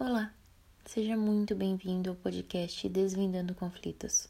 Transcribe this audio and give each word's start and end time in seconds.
Olá, 0.00 0.32
seja 0.86 1.16
muito 1.16 1.56
bem-vindo 1.56 2.10
ao 2.10 2.14
podcast 2.14 2.88
Desvendando 2.88 3.52
Conflitos, 3.52 4.28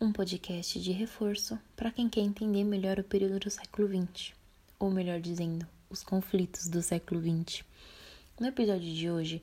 um 0.00 0.10
podcast 0.10 0.80
de 0.80 0.90
reforço 0.90 1.56
para 1.76 1.92
quem 1.92 2.08
quer 2.08 2.22
entender 2.22 2.64
melhor 2.64 2.98
o 2.98 3.04
período 3.04 3.38
do 3.38 3.48
século 3.48 3.86
XX, 3.86 4.32
ou 4.76 4.90
melhor 4.90 5.20
dizendo, 5.20 5.64
os 5.88 6.02
conflitos 6.02 6.66
do 6.66 6.82
século 6.82 7.20
XX. 7.20 7.64
No 8.40 8.48
episódio 8.48 8.92
de 8.92 9.08
hoje, 9.08 9.40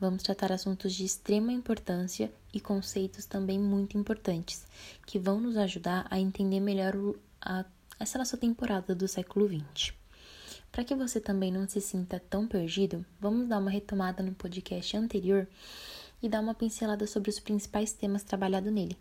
vamos 0.00 0.24
tratar 0.24 0.50
assuntos 0.50 0.92
de 0.92 1.04
extrema 1.04 1.52
importância 1.52 2.28
e 2.52 2.58
conceitos 2.58 3.26
também 3.26 3.60
muito 3.60 3.96
importantes, 3.96 4.66
que 5.06 5.20
vão 5.20 5.40
nos 5.40 5.56
ajudar 5.56 6.04
a 6.10 6.18
entender 6.18 6.58
melhor 6.58 6.94
a, 7.40 7.64
essa 8.00 8.18
nossa 8.18 8.36
temporada 8.36 8.92
do 8.92 9.06
século 9.06 9.46
XX. 9.46 9.94
Para 10.76 10.84
que 10.84 10.94
você 10.94 11.18
também 11.18 11.50
não 11.50 11.66
se 11.66 11.80
sinta 11.80 12.20
tão 12.28 12.46
perdido, 12.46 13.02
vamos 13.18 13.48
dar 13.48 13.60
uma 13.60 13.70
retomada 13.70 14.22
no 14.22 14.34
podcast 14.34 14.94
anterior 14.94 15.48
e 16.22 16.28
dar 16.28 16.42
uma 16.42 16.54
pincelada 16.54 17.06
sobre 17.06 17.30
os 17.30 17.40
principais 17.40 17.94
temas 17.94 18.22
trabalhados 18.22 18.70
nele, 18.70 18.94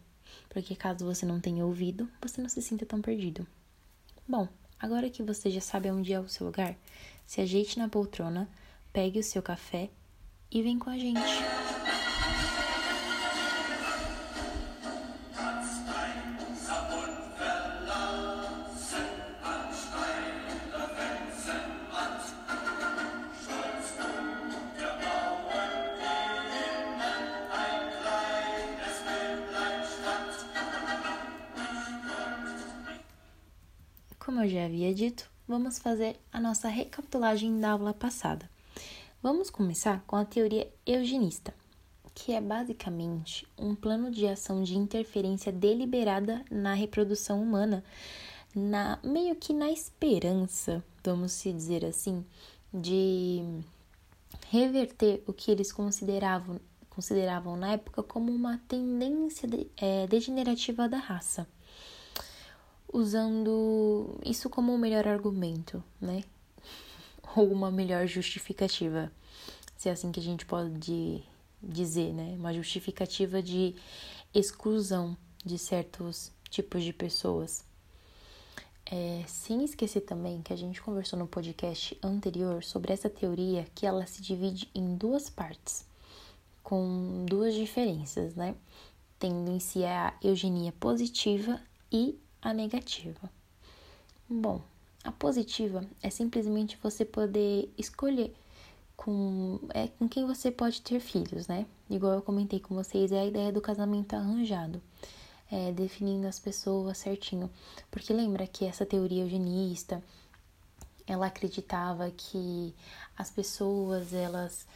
porque 0.48 0.74
caso 0.74 1.04
você 1.04 1.26
não 1.26 1.38
tenha 1.38 1.66
ouvido, 1.66 2.10
você 2.22 2.42
não 2.42 2.48
se 2.48 2.62
sinta 2.62 2.86
tão 2.86 3.02
perdido. 3.02 3.46
Bom, 4.26 4.48
agora 4.80 5.10
que 5.10 5.22
você 5.22 5.52
já 5.52 5.60
sabe 5.60 5.92
onde 5.92 6.14
é 6.14 6.20
o 6.22 6.30
seu 6.30 6.46
lugar, 6.46 6.78
se 7.28 7.42
ajeite 7.42 7.78
na 7.78 7.90
poltrona, 7.90 8.48
pegue 8.94 9.20
o 9.20 9.24
seu 9.24 9.44
café 9.44 9.90
e 10.50 10.62
vem 10.62 10.80
com 10.80 10.90
a 10.90 10.98
gente. 10.98 11.20
Vamos 35.56 35.80
fazer 35.80 36.20
a 36.34 36.42
nossa 36.42 36.68
recapitulagem 36.68 37.62
da 37.62 37.72
aula 37.72 37.94
passada. 37.94 38.50
Vamos 39.24 39.50
começar 39.50 40.04
com 40.06 40.18
a 40.18 40.26
teoria 40.26 40.70
eugenista, 40.86 41.54
que 42.14 42.34
é 42.34 42.42
basicamente 42.42 43.48
um 43.58 43.74
plano 43.74 44.12
de 44.12 44.28
ação 44.28 44.64
de 44.64 44.78
interferência 44.78 45.54
deliberada 45.54 46.44
na 46.52 46.74
reprodução 46.74 47.42
humana, 47.42 47.86
na 48.54 49.00
meio 49.02 49.34
que 49.34 49.54
na 49.54 49.72
esperança, 49.72 50.84
vamos 51.02 51.32
se 51.32 51.54
dizer 51.54 51.86
assim, 51.86 52.26
de 52.74 53.42
reverter 54.50 55.24
o 55.26 55.32
que 55.32 55.50
eles 55.50 55.72
consideravam 55.72 56.60
consideravam 56.90 57.56
na 57.56 57.74
época 57.74 58.04
como 58.04 58.30
uma 58.30 58.58
tendência 58.68 59.48
de, 59.48 59.68
é, 59.78 60.06
degenerativa 60.08 60.88
da 60.90 60.98
raça 60.98 61.48
usando 62.96 64.18
isso 64.24 64.50
como 64.50 64.72
o 64.72 64.75
um 64.75 64.78
melhor 64.78 65.06
argumento, 65.06 65.84
né? 66.00 66.24
Ou 67.35 67.52
uma 67.52 67.69
melhor 67.69 68.07
justificativa, 68.07 69.12
se 69.75 69.90
é 69.90 69.91
assim 69.91 70.13
que 70.13 70.19
a 70.19 70.24
gente 70.24 70.46
pode 70.46 71.22
dizer, 71.62 72.13
né? 72.13 72.35
Uma 72.40 72.53
justificativa 72.53 73.44
de 73.44 73.75
exclusão 74.34 75.18
de 75.44 75.57
certos 75.57 76.31
tipos 76.50 76.84
de 76.84 76.94
pessoas. 76.94 77.66
É, 78.85 79.24
sem 79.28 79.66
esquecer 79.66 80.02
também 80.02 80.41
que 80.41 80.53
a 80.53 80.56
gente 80.56 80.81
conversou 80.81 81.18
no 81.18 81.28
podcast 81.28 81.97
anterior 82.03 82.63
sobre 82.63 82.94
essa 82.94 83.09
teoria 83.09 83.66
que 83.75 83.85
ela 83.85 84.06
se 84.06 84.22
divide 84.22 84.69
em 84.75 84.96
duas 84.96 85.30
partes, 85.30 85.85
com 86.63 87.25
duas 87.28 87.56
diferenças, 87.56 88.35
né? 88.35 88.56
Tendo 89.19 89.52
em 89.52 89.59
si 89.59 89.84
a 89.84 90.13
eugenia 90.22 90.72
positiva 90.74 91.59
e 91.91 92.19
a 92.46 92.53
negativa. 92.53 93.28
Bom, 94.30 94.62
a 95.03 95.12
positiva 95.12 95.84
é 96.02 96.12
simplesmente 96.12 96.78
você 96.81 97.03
poder 97.03 97.74
escolher 97.75 98.36
com, 98.96 99.59
é, 99.74 99.88
com 99.88 100.08
quem 100.08 100.28
você 100.28 100.52
pode 100.52 100.80
ter 100.84 101.00
filhos, 101.00 101.47
né? 101.47 101.66
Igual 101.90 102.14
eu 102.14 102.22
comentei 102.22 102.59
com 102.59 102.75
vocês, 102.75 103.12
é 103.12 103.20
a 103.20 103.25
ideia 103.25 103.52
do 103.52 103.59
casamento 103.59 104.16
arranjado. 104.16 104.80
É, 105.52 105.72
definindo 105.72 106.28
as 106.28 106.40
pessoas 106.40 107.00
certinho. 107.00 107.50
Porque 107.90 108.14
lembra 108.14 108.46
que 108.46 108.66
essa 108.66 108.86
teoria 108.86 109.24
eugenista, 109.24 110.03
ela 111.08 111.25
acreditava 111.25 112.12
que 112.12 112.75
as 113.18 113.31
pessoas, 113.31 114.14
elas 114.14 114.68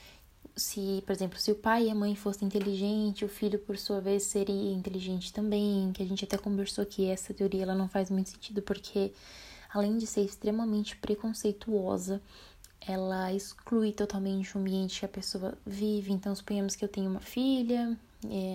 se, 0.56 1.04
por 1.06 1.12
exemplo, 1.14 1.40
se 1.40 1.52
o 1.52 1.56
pai 1.56 1.86
e 1.86 1.90
a 1.90 1.96
mãe 1.96 2.16
fossem 2.16 2.48
inteligentes, 2.48 3.22
o 3.24 3.32
filho, 3.32 3.60
por 3.60 3.78
sua 3.78 4.00
vez, 4.02 4.24
seria 4.24 4.74
inteligente 4.74 5.34
também, 5.34 5.92
que 5.94 6.04
a 6.04 6.06
gente 6.06 6.26
até 6.26 6.38
conversou 6.38 6.86
que 6.86 7.10
essa 7.10 7.34
teoria 7.34 7.64
ela 7.64 7.76
não 7.76 7.88
faz 7.88 8.10
muito 8.10 8.30
sentido 8.30 8.62
porque 8.62 9.12
além 9.74 9.98
de 9.98 10.08
ser 10.08 10.22
extremamente 10.22 10.96
preconceituosa, 10.98 12.22
ela 12.82 13.32
exclui 13.34 13.92
totalmente 13.92 14.56
o 14.56 14.60
ambiente 14.60 15.00
que 15.00 15.06
a 15.06 15.10
pessoa 15.10 15.58
vive. 15.66 16.12
Então, 16.12 16.34
suponhamos 16.34 16.76
que 16.76 16.84
eu 16.84 16.90
tenho 16.90 17.10
uma 17.10 17.20
filha, 17.20 17.98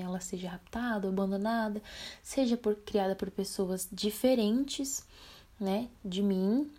ela 0.03 0.21
seja 0.21 0.51
raptada, 0.51 1.09
abandonada, 1.09 1.83
seja 2.23 2.57
por, 2.57 2.75
criada 2.77 3.15
por 3.15 3.31
pessoas 3.31 3.89
diferentes, 3.91 5.07
né, 5.59 5.89
de 6.05 6.23
mim, 6.23 6.71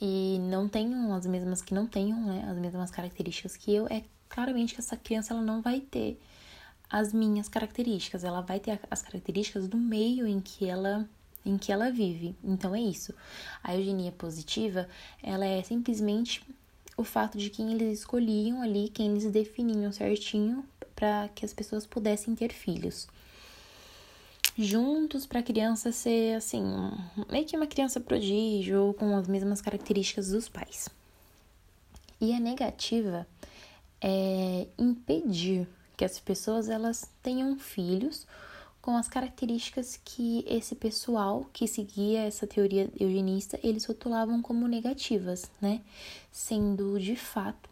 e 0.00 0.38
não 0.40 0.68
tenham 0.68 1.12
as 1.14 1.26
mesmas 1.26 1.60
que 1.60 1.74
não 1.74 1.86
tenham, 1.86 2.18
né, 2.24 2.46
as 2.50 2.56
mesmas 2.56 2.90
características 2.90 3.56
que 3.56 3.74
eu, 3.74 3.86
é 3.88 4.02
claramente 4.28 4.74
que 4.74 4.80
essa 4.80 4.96
criança 4.96 5.34
ela 5.34 5.42
não 5.42 5.60
vai 5.60 5.80
ter 5.80 6.18
as 6.88 7.12
minhas 7.12 7.48
características, 7.48 8.24
ela 8.24 8.40
vai 8.40 8.58
ter 8.58 8.80
as 8.90 9.02
características 9.02 9.68
do 9.68 9.76
meio 9.76 10.26
em 10.26 10.40
que 10.40 10.68
ela 10.68 11.08
em 11.44 11.56
que 11.56 11.72
ela 11.72 11.90
vive. 11.90 12.36
Então 12.44 12.74
é 12.74 12.80
isso. 12.80 13.14
A 13.62 13.74
eugenia 13.74 14.12
positiva, 14.12 14.86
ela 15.22 15.46
é 15.46 15.62
simplesmente 15.62 16.42
o 16.98 17.04
fato 17.04 17.38
de 17.38 17.48
quem 17.48 17.72
eles 17.72 18.00
escolhiam 18.00 18.60
ali, 18.60 18.90
quem 18.90 19.12
eles 19.12 19.24
definiam 19.32 19.90
certinho 19.90 20.62
para 20.94 21.30
que 21.34 21.44
as 21.46 21.54
pessoas 21.54 21.86
pudessem 21.86 22.34
ter 22.34 22.52
filhos 22.52 23.08
juntos 24.56 25.26
para 25.26 25.40
a 25.40 25.42
criança 25.42 25.92
ser 25.92 26.36
assim, 26.36 26.62
meio 27.30 27.46
que 27.46 27.56
uma 27.56 27.66
criança 27.66 28.00
prodígio 28.00 28.94
com 28.98 29.16
as 29.16 29.26
mesmas 29.26 29.60
características 29.60 30.30
dos 30.30 30.48
pais. 30.48 30.88
E 32.20 32.34
a 32.34 32.40
negativa 32.40 33.26
é 34.00 34.66
impedir 34.78 35.66
que 35.96 36.04
as 36.04 36.18
pessoas 36.18 36.68
elas 36.68 37.10
tenham 37.22 37.58
filhos 37.58 38.26
com 38.80 38.96
as 38.96 39.08
características 39.08 40.00
que 40.02 40.44
esse 40.48 40.74
pessoal 40.74 41.46
que 41.52 41.66
seguia 41.66 42.22
essa 42.22 42.46
teoria 42.46 42.90
eugenista, 42.98 43.60
eles 43.62 43.84
rotulavam 43.84 44.40
como 44.40 44.66
negativas, 44.66 45.50
né? 45.60 45.82
Sendo 46.32 46.98
de 46.98 47.16
fato 47.16 47.68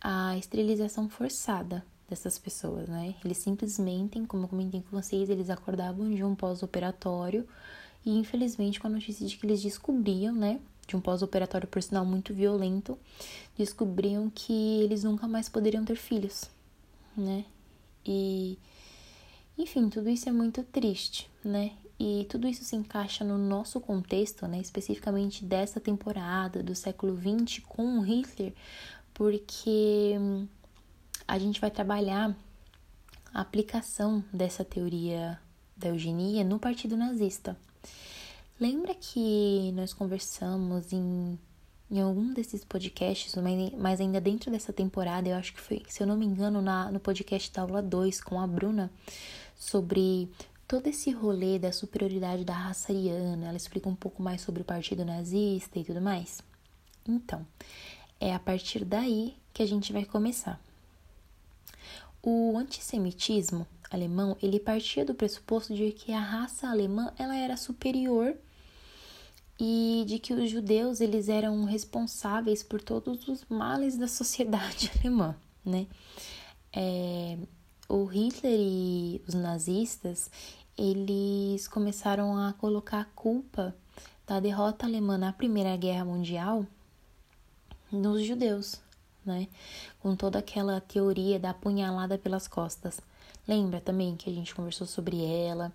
a 0.00 0.36
esterilização 0.36 1.08
forçada, 1.08 1.84
dessas 2.08 2.38
pessoas, 2.38 2.88
né? 2.88 3.14
Eles 3.24 3.38
simplesmente, 3.38 4.20
como 4.26 4.44
eu 4.44 4.48
comentei 4.48 4.82
com 4.82 4.96
vocês, 4.96 5.28
eles 5.28 5.50
acordavam 5.50 6.12
de 6.12 6.22
um 6.22 6.34
pós-operatório 6.34 7.46
e 8.04 8.10
infelizmente 8.10 8.78
com 8.78 8.86
a 8.86 8.90
notícia 8.90 9.26
de 9.26 9.36
que 9.36 9.46
eles 9.46 9.62
descobriam, 9.62 10.34
né, 10.34 10.60
de 10.86 10.96
um 10.96 11.00
pós-operatório 11.00 11.66
por 11.66 11.82
sinal 11.82 12.04
muito 12.04 12.34
violento, 12.34 12.98
descobriam 13.56 14.30
que 14.30 14.82
eles 14.82 15.04
nunca 15.04 15.26
mais 15.26 15.48
poderiam 15.48 15.84
ter 15.84 15.96
filhos, 15.96 16.50
né? 17.16 17.44
E 18.04 18.58
enfim, 19.56 19.88
tudo 19.88 20.10
isso 20.10 20.28
é 20.28 20.32
muito 20.32 20.62
triste, 20.64 21.30
né? 21.42 21.72
E 21.98 22.26
tudo 22.28 22.48
isso 22.48 22.64
se 22.64 22.74
encaixa 22.74 23.24
no 23.24 23.38
nosso 23.38 23.80
contexto, 23.80 24.46
né, 24.48 24.58
especificamente 24.58 25.44
dessa 25.44 25.80
temporada 25.80 26.62
do 26.62 26.74
século 26.74 27.16
XX 27.16 27.60
com 27.66 28.00
Hitler, 28.00 28.52
porque 29.14 30.16
a 31.26 31.38
gente 31.38 31.60
vai 31.60 31.70
trabalhar 31.70 32.36
a 33.32 33.40
aplicação 33.40 34.24
dessa 34.32 34.64
teoria 34.64 35.38
da 35.76 35.88
eugenia 35.88 36.44
no 36.44 36.58
Partido 36.58 36.96
Nazista. 36.96 37.56
Lembra 38.60 38.94
que 38.94 39.72
nós 39.72 39.92
conversamos 39.92 40.92
em, 40.92 41.38
em 41.90 42.00
algum 42.00 42.32
desses 42.32 42.64
podcasts, 42.64 43.34
mas 43.76 44.00
ainda 44.00 44.20
dentro 44.20 44.50
dessa 44.50 44.72
temporada, 44.72 45.28
eu 45.28 45.36
acho 45.36 45.52
que 45.52 45.60
foi, 45.60 45.82
se 45.88 46.02
eu 46.02 46.06
não 46.06 46.16
me 46.16 46.24
engano, 46.24 46.62
na, 46.62 46.90
no 46.92 47.00
podcast 47.00 47.52
da 47.52 47.62
aula 47.62 47.82
2 47.82 48.20
com 48.20 48.40
a 48.40 48.46
Bruna, 48.46 48.90
sobre 49.56 50.30
todo 50.68 50.86
esse 50.86 51.10
rolê 51.10 51.58
da 51.58 51.72
superioridade 51.72 52.44
da 52.44 52.54
raça 52.54 52.92
ariana. 52.92 53.48
Ela 53.48 53.56
explica 53.56 53.88
um 53.88 53.96
pouco 53.96 54.22
mais 54.22 54.40
sobre 54.40 54.62
o 54.62 54.64
Partido 54.64 55.04
Nazista 55.04 55.78
e 55.78 55.84
tudo 55.84 56.00
mais. 56.00 56.40
Então, 57.06 57.44
é 58.20 58.32
a 58.32 58.38
partir 58.38 58.84
daí 58.84 59.34
que 59.52 59.62
a 59.62 59.66
gente 59.66 59.92
vai 59.92 60.04
começar. 60.04 60.60
O 62.22 62.56
antissemitismo 62.56 63.66
alemão, 63.90 64.36
ele 64.42 64.58
partia 64.58 65.04
do 65.04 65.14
pressuposto 65.14 65.74
de 65.74 65.92
que 65.92 66.12
a 66.12 66.20
raça 66.20 66.68
alemã 66.68 67.12
ela 67.18 67.36
era 67.36 67.56
superior 67.56 68.36
e 69.58 70.04
de 70.06 70.18
que 70.18 70.32
os 70.32 70.50
judeus 70.50 71.00
eles 71.00 71.28
eram 71.28 71.64
responsáveis 71.64 72.62
por 72.62 72.80
todos 72.80 73.28
os 73.28 73.44
males 73.48 73.96
da 73.96 74.08
sociedade 74.08 74.90
alemã, 74.98 75.36
né? 75.64 75.86
É, 76.72 77.38
o 77.88 78.04
Hitler 78.04 78.58
e 78.58 79.22
os 79.28 79.34
nazistas, 79.34 80.30
eles 80.76 81.68
começaram 81.68 82.36
a 82.36 82.52
colocar 82.54 83.00
a 83.00 83.04
culpa 83.04 83.76
da 84.26 84.40
derrota 84.40 84.86
alemã 84.86 85.16
na 85.16 85.32
Primeira 85.32 85.76
Guerra 85.76 86.04
Mundial 86.04 86.66
nos 87.92 88.24
judeus, 88.24 88.80
né? 89.24 89.48
Com 90.00 90.14
toda 90.14 90.38
aquela 90.38 90.80
teoria 90.80 91.38
da 91.38 91.50
apunhalada 91.50 92.18
pelas 92.18 92.46
costas. 92.48 93.00
Lembra 93.46 93.80
também 93.80 94.16
que 94.16 94.30
a 94.30 94.32
gente 94.32 94.54
conversou 94.54 94.86
sobre 94.86 95.24
ela? 95.24 95.72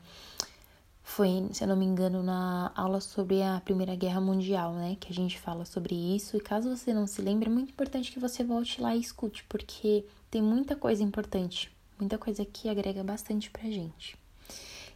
Foi, 1.04 1.50
se 1.54 1.64
eu 1.64 1.68
não 1.68 1.76
me 1.76 1.86
engano, 1.86 2.22
na 2.22 2.72
aula 2.76 3.02
sobre 3.02 3.42
a 3.42 3.60
Primeira 3.62 3.96
Guerra 3.96 4.22
Mundial, 4.22 4.74
né? 4.74 4.96
Que 5.00 5.12
a 5.12 5.16
gente 5.16 5.40
fala 5.40 5.66
sobre 5.66 5.96
isso. 5.96 6.38
E 6.38 6.40
caso 6.40 6.76
você 6.76 6.94
não 6.94 7.08
se 7.08 7.22
lembre, 7.22 7.50
é 7.50 7.52
muito 7.52 7.72
importante 7.72 8.12
que 8.12 8.20
você 8.20 8.44
volte 8.44 8.80
lá 8.82 8.96
e 8.96 9.00
escute, 9.00 9.44
porque 9.50 10.06
tem 10.30 10.42
muita 10.42 10.76
coisa 10.76 11.04
importante, 11.04 11.72
muita 12.00 12.18
coisa 12.18 12.46
que 12.46 12.70
agrega 12.70 13.04
bastante 13.04 13.50
pra 13.50 13.64
gente. 13.64 14.16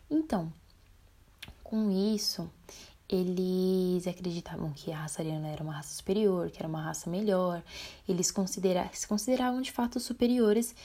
Então, 0.09 0.53
com 1.63 1.89
isso, 1.89 2.47
eles 3.09 4.07
acreditavam 4.07 4.71
que 4.71 4.91
a 4.91 4.97
raça 4.97 5.21
ariana 5.21 5.47
era 5.49 5.63
uma 5.63 5.73
raça 5.73 5.95
superior, 5.95 6.49
que 6.49 6.59
era 6.59 6.67
uma 6.67 6.81
raça 6.81 7.09
melhor. 7.09 7.61
Eles 8.07 8.31
considera 8.31 8.89
se 8.93 9.07
consideravam 9.07 9.61
de 9.61 9.71
fato 9.71 9.99
superiores, 9.99 10.75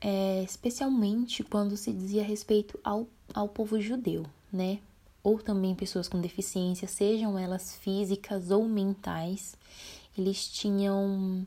é, 0.00 0.42
especialmente 0.42 1.42
quando 1.42 1.76
se 1.76 1.92
dizia 1.92 2.22
respeito 2.22 2.78
ao, 2.82 3.06
ao 3.32 3.48
povo 3.48 3.80
judeu, 3.80 4.26
né? 4.52 4.78
Ou 5.22 5.38
também 5.38 5.74
pessoas 5.74 6.08
com 6.08 6.20
deficiência, 6.20 6.88
sejam 6.88 7.38
elas 7.38 7.76
físicas 7.76 8.50
ou 8.50 8.68
mentais. 8.68 9.54
Eles 10.18 10.48
tinham 10.48 11.46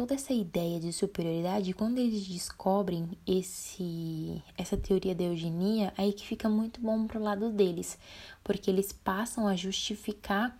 toda 0.00 0.14
essa 0.14 0.32
ideia 0.32 0.80
de 0.80 0.94
superioridade, 0.94 1.74
quando 1.74 1.98
eles 1.98 2.26
descobrem 2.26 3.06
esse 3.26 4.42
essa 4.56 4.74
teoria 4.74 5.14
da 5.14 5.24
eugenia, 5.24 5.92
aí 5.94 6.14
que 6.14 6.26
fica 6.26 6.48
muito 6.48 6.80
bom 6.80 7.06
pro 7.06 7.22
lado 7.22 7.50
deles, 7.50 7.98
porque 8.42 8.70
eles 8.70 8.92
passam 8.92 9.46
a 9.46 9.54
justificar 9.54 10.58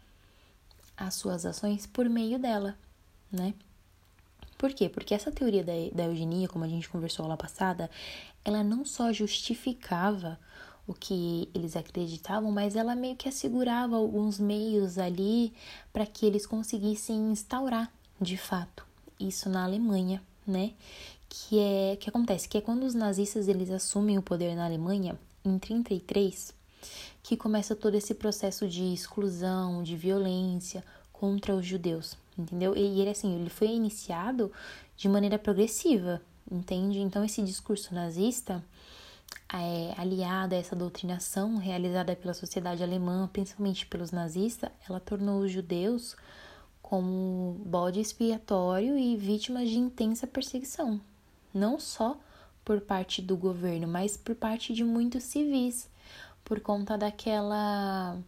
as 0.95 1.15
suas 1.15 1.47
ações 1.47 1.87
por 1.87 2.07
meio 2.07 2.39
dela, 2.39 2.77
né? 3.33 3.55
Por 4.59 4.75
quê? 4.75 4.91
Porque 4.91 5.15
essa 5.15 5.33
teoria 5.33 5.65
da, 5.65 5.73
da 5.91 6.05
eugenia, 6.05 6.47
como 6.47 6.67
a 6.67 6.69
gente 6.69 6.91
conversou 6.91 7.27
lá 7.27 7.35
passada, 7.35 7.91
ela 8.45 8.63
não 8.63 8.85
só 8.85 9.11
justificava 9.11 10.39
o 10.87 10.93
que 10.93 11.49
eles 11.55 11.77
acreditavam, 11.77 12.53
mas 12.53 12.77
ela 12.77 12.95
meio 12.95 13.17
que 13.17 13.27
assegurava 13.27 13.97
alguns 13.97 14.39
meios 14.39 14.99
ali 14.99 15.55
para 15.95 16.05
que 16.05 16.27
eles 16.27 16.45
conseguissem 16.45 17.31
instaurar 17.31 17.91
de 18.21 18.37
fato 18.37 18.90
isso 19.21 19.49
na 19.49 19.65
Alemanha, 19.65 20.23
né? 20.47 20.73
Que 21.29 21.59
é 21.59 21.97
que 21.97 22.09
acontece 22.09 22.49
que 22.49 22.59
é 22.59 22.61
quando 22.61 22.85
os 22.85 22.95
nazistas 22.95 23.49
eles 23.49 23.71
assumem 23.71 24.19
o 24.19 24.23
poder 24.23 24.55
na 24.57 24.65
Alemanha 24.65 25.19
em 25.45 25.59
33 25.59 26.55
que 27.23 27.37
começa 27.37 27.77
todo 27.77 27.95
esse 27.95 28.15
processo 28.15 28.67
de 28.67 28.93
exclusão, 28.93 29.83
de 29.83 29.97
violência 29.97 30.83
contra 31.13 31.55
os 31.55 31.67
judeus, 31.67 32.17
entendeu? 32.37 32.75
E 32.77 33.01
ele 33.01 33.11
assim, 33.11 33.39
ele 33.39 33.51
foi 33.51 33.69
iniciado 33.69 34.51
de 34.97 35.09
maneira 35.09 35.39
progressiva, 35.39 36.21
entende? 36.51 36.99
Então 36.99 37.25
esse 37.25 37.43
discurso 37.43 37.95
nazista 37.95 38.65
é, 39.53 39.95
aliada 39.97 40.57
a 40.57 40.59
essa 40.59 40.75
doutrinação 40.75 41.57
realizada 41.57 42.17
pela 42.17 42.35
sociedade 42.35 42.83
alemã, 42.83 43.29
principalmente 43.33 43.87
pelos 43.87 44.11
nazistas, 44.11 44.71
ela 44.89 45.01
tornou 45.01 45.41
os 45.41 45.51
judeus 45.51 46.17
como 46.91 47.53
bode 47.65 48.01
expiatório 48.01 48.99
e 48.99 49.17
vítimas 49.17 49.69
de 49.69 49.79
intensa 49.79 50.27
perseguição, 50.27 51.01
não 51.55 51.79
só 51.79 52.19
por 52.65 52.81
parte 52.81 53.23
do 53.23 53.37
governo, 53.37 53.87
mas 53.87 54.17
por 54.17 54.35
parte 54.35 54.75
de 54.75 54.83
muitos 54.83 55.23
civis, 55.23 55.89
por 56.45 56.59
conta 56.59 56.99
daquela 56.99 58.19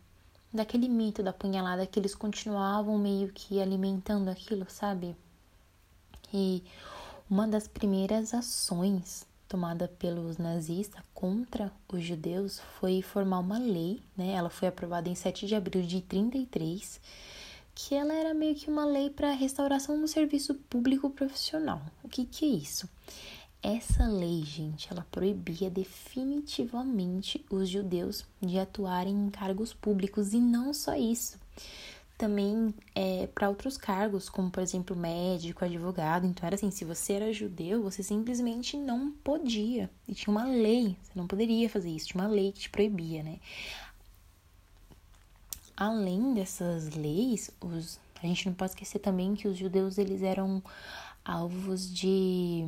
daquele 0.54 0.88
mito 0.88 1.24
da 1.24 1.32
punhalada 1.32 1.88
que 1.88 1.98
eles 1.98 2.14
continuavam 2.14 2.96
meio 2.98 3.32
que 3.32 3.60
alimentando 3.60 4.28
aquilo, 4.28 4.64
sabe? 4.68 5.16
E 6.32 6.62
uma 7.28 7.48
das 7.48 7.66
primeiras 7.66 8.32
ações 8.32 9.26
tomada 9.48 9.88
pelos 9.88 10.38
nazistas 10.38 11.02
contra 11.12 11.72
os 11.92 12.04
judeus 12.04 12.60
foi 12.78 13.02
formar 13.02 13.40
uma 13.40 13.58
lei, 13.58 14.00
né? 14.16 14.34
Ela 14.34 14.50
foi 14.50 14.68
aprovada 14.68 15.08
em 15.08 15.16
7 15.16 15.48
de 15.48 15.56
abril 15.56 15.82
de 15.82 16.00
33 16.00 17.00
que 17.74 17.94
ela 17.94 18.12
era 18.12 18.34
meio 18.34 18.54
que 18.54 18.70
uma 18.70 18.84
lei 18.84 19.10
para 19.10 19.32
restauração 19.32 20.00
do 20.00 20.08
serviço 20.08 20.54
público 20.54 21.08
profissional. 21.10 21.82
O 22.02 22.08
que, 22.08 22.24
que 22.24 22.44
é 22.44 22.48
isso? 22.48 22.88
Essa 23.62 24.08
lei, 24.08 24.42
gente, 24.44 24.88
ela 24.90 25.06
proibia 25.08 25.70
definitivamente 25.70 27.44
os 27.48 27.68
judeus 27.68 28.26
de 28.40 28.58
atuarem 28.58 29.14
em 29.14 29.30
cargos 29.30 29.72
públicos 29.72 30.32
e 30.32 30.40
não 30.40 30.74
só 30.74 30.96
isso. 30.96 31.38
Também 32.18 32.74
é, 32.94 33.28
para 33.28 33.48
outros 33.48 33.76
cargos, 33.76 34.28
como 34.28 34.50
por 34.50 34.62
exemplo 34.62 34.96
médico, 34.96 35.64
advogado. 35.64 36.26
Então 36.26 36.44
era 36.44 36.56
assim: 36.56 36.72
se 36.72 36.84
você 36.84 37.14
era 37.14 37.32
judeu, 37.32 37.82
você 37.82 38.02
simplesmente 38.02 38.76
não 38.76 39.12
podia. 39.12 39.88
E 40.08 40.14
tinha 40.14 40.32
uma 40.32 40.44
lei, 40.44 40.96
você 41.00 41.12
não 41.14 41.28
poderia 41.28 41.68
fazer 41.70 41.90
isso, 41.90 42.08
tinha 42.08 42.22
uma 42.22 42.30
lei 42.30 42.50
que 42.50 42.60
te 42.60 42.70
proibia, 42.70 43.22
né? 43.22 43.38
Além 45.76 46.34
dessas 46.34 46.90
leis, 46.90 47.50
os, 47.60 47.98
a 48.22 48.26
gente 48.26 48.46
não 48.46 48.54
pode 48.54 48.72
esquecer 48.72 48.98
também 48.98 49.34
que 49.34 49.48
os 49.48 49.56
judeus 49.56 49.98
eles 49.98 50.22
eram 50.22 50.62
alvos 51.24 51.92
de, 51.92 52.66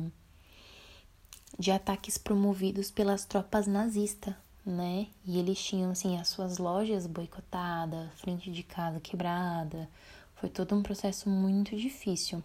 de 1.57 1.71
ataques 1.71 2.17
promovidos 2.17 2.91
pelas 2.91 3.25
tropas 3.25 3.67
nazistas, 3.67 4.33
né? 4.65 5.07
E 5.25 5.37
eles 5.37 5.63
tinham 5.63 5.91
assim 5.91 6.17
as 6.17 6.27
suas 6.27 6.57
lojas 6.57 7.05
boicotadas, 7.05 8.09
frente 8.15 8.51
de 8.51 8.63
casa 8.63 8.99
quebrada. 8.99 9.89
Foi 10.35 10.49
todo 10.49 10.75
um 10.75 10.83
processo 10.83 11.29
muito 11.29 11.75
difícil. 11.77 12.43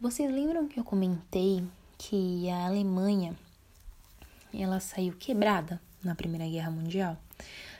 Vocês 0.00 0.30
lembram 0.30 0.68
que 0.68 0.78
eu 0.78 0.84
comentei 0.84 1.64
que 1.96 2.50
a 2.50 2.66
Alemanha 2.66 3.34
ela 4.52 4.80
saiu 4.80 5.14
quebrada 5.14 5.80
na 6.02 6.14
Primeira 6.14 6.46
Guerra 6.46 6.70
Mundial? 6.70 7.16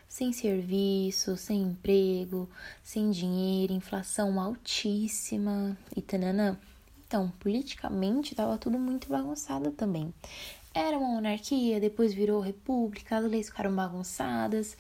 Sem 0.09 0.33
serviço, 0.33 1.37
sem 1.37 1.63
emprego, 1.63 2.49
sem 2.83 3.11
dinheiro, 3.11 3.73
inflação 3.73 4.41
altíssima 4.41 5.77
e 5.97 6.03
tananã. 6.03 6.59
Então, 7.07 7.33
politicamente 7.39 8.33
estava 8.33 8.59
tudo 8.59 8.79
muito 8.79 9.09
bagunçado 9.09 9.71
também. 9.71 10.13
Era 10.73 10.99
uma 10.99 11.09
monarquia, 11.09 11.79
depois 11.79 12.13
virou 12.13 12.41
república, 12.41 13.19
as 13.19 13.25
leis 13.25 13.49
ficaram 13.49 13.75
bagunçadas. 13.75 14.77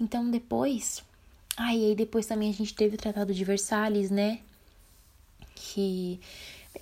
Então, 0.00 0.28
depois. 0.30 1.04
Ah, 1.56 1.68
aí 1.68 1.94
depois 1.94 2.26
também 2.26 2.50
a 2.50 2.52
gente 2.52 2.74
teve 2.74 2.96
o 2.96 2.98
Tratado 2.98 3.32
de 3.32 3.44
Versalhes, 3.44 4.10
né? 4.10 4.40
Que 5.54 6.20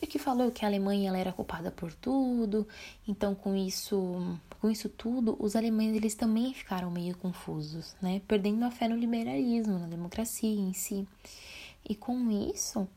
meio 0.00 0.10
que 0.10 0.18
falou 0.18 0.50
que 0.50 0.64
a 0.64 0.68
Alemanha 0.68 1.08
ela 1.08 1.18
era 1.18 1.32
culpada 1.32 1.70
por 1.70 1.92
tudo. 1.92 2.66
Então, 3.06 3.34
com 3.34 3.54
isso, 3.54 4.38
com 4.60 4.70
isso 4.70 4.88
tudo, 4.88 5.36
os 5.38 5.56
alemães 5.56 5.94
eles 5.94 6.14
também 6.14 6.52
ficaram 6.52 6.90
meio 6.90 7.16
confusos, 7.16 7.94
né? 8.00 8.20
Perdendo 8.26 8.64
a 8.64 8.70
fé 8.70 8.88
no 8.88 8.96
liberalismo, 8.96 9.78
na 9.78 9.86
democracia 9.86 10.48
em 10.48 10.72
si. 10.72 11.06
E 11.88 11.94
com 11.94 12.30
isso, 12.30 12.88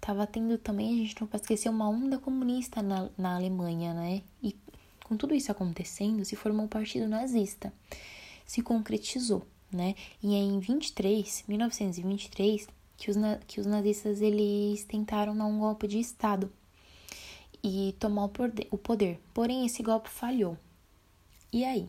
tava 0.00 0.26
tendo 0.26 0.58
também, 0.58 0.92
a 0.92 0.96
gente 0.96 1.20
não 1.20 1.26
pode 1.26 1.42
esquecer, 1.42 1.68
uma 1.68 1.88
onda 1.88 2.18
comunista 2.18 2.82
na, 2.82 3.08
na 3.16 3.36
Alemanha, 3.36 3.94
né? 3.94 4.22
E 4.42 4.54
com 5.04 5.16
tudo 5.16 5.34
isso 5.34 5.50
acontecendo, 5.50 6.24
se 6.24 6.36
formou 6.36 6.66
o 6.66 6.68
Partido 6.68 7.08
Nazista. 7.08 7.72
Se 8.46 8.62
concretizou, 8.62 9.46
né? 9.70 9.94
E 10.22 10.34
em 10.34 10.58
23, 10.58 11.44
1923, 11.48 12.68
que 12.96 13.10
os, 13.10 13.16
que 13.46 13.60
os 13.60 13.66
nazistas 13.66 14.20
eles 14.20 14.84
tentaram 14.84 15.36
dar 15.36 15.46
um 15.46 15.58
golpe 15.58 15.86
de 15.86 15.98
Estado 15.98 16.50
e 17.62 17.94
tomar 17.98 18.24
o 18.24 18.78
poder. 18.78 19.20
Porém, 19.32 19.64
esse 19.64 19.82
golpe 19.82 20.08
falhou. 20.08 20.56
E 21.52 21.64
aí? 21.64 21.88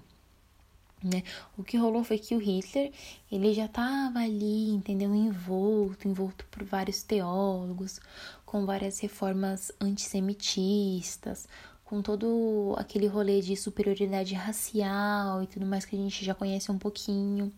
Né? 1.03 1.21
O 1.57 1.63
que 1.63 1.75
rolou 1.75 2.03
foi 2.03 2.17
que 2.17 2.33
o 2.33 2.39
Hitler 2.39 2.91
ele 3.29 3.53
já 3.53 3.65
estava 3.65 4.19
ali, 4.19 4.69
entendeu? 4.69 5.13
Envolto, 5.13 6.07
envolto 6.07 6.45
por 6.45 6.63
vários 6.63 7.03
teólogos, 7.03 7.99
com 8.45 8.65
várias 8.65 8.99
reformas 8.99 9.69
antissemitistas, 9.81 11.45
com 11.83 12.01
todo 12.01 12.73
aquele 12.77 13.07
rolê 13.07 13.41
de 13.41 13.55
superioridade 13.57 14.33
racial 14.33 15.43
e 15.43 15.47
tudo 15.47 15.65
mais 15.65 15.83
que 15.83 15.95
a 15.95 15.99
gente 15.99 16.23
já 16.23 16.33
conhece 16.33 16.71
um 16.71 16.77
pouquinho. 16.77 17.51